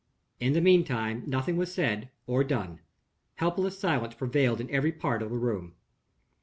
In 0.39 0.53
the 0.53 0.61
meantime, 0.61 1.21
nothing 1.27 1.57
was 1.57 1.71
said 1.71 2.09
or 2.25 2.43
done. 2.43 2.79
Helpless 3.35 3.77
silence 3.77 4.15
prevailed 4.15 4.59
in 4.59 4.67
every 4.71 4.91
part 4.91 5.21
of 5.21 5.29
the 5.29 5.37
room. 5.37 5.75